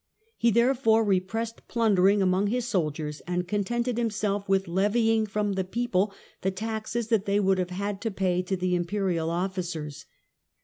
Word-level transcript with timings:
He 0.35 0.49
therefore 0.49 1.03
repressed 1.05 1.67
plunder 1.67 2.07
ing 2.09 2.23
among 2.23 2.47
his 2.47 2.67
soldiers, 2.67 3.21
and 3.27 3.47
contented 3.47 3.99
himself 3.99 4.49
with 4.49 4.67
levying 4.67 5.27
from 5.27 5.53
the 5.53 5.63
people 5.63 6.11
the 6.41 6.49
taxes 6.49 7.09
that 7.09 7.25
they 7.25 7.39
would 7.39 7.59
have 7.59 7.69
had 7.69 8.01
to 8.01 8.09
pay 8.09 8.41
to 8.41 8.57
the 8.57 8.73
Imperial 8.73 9.29
officers. 9.29 10.07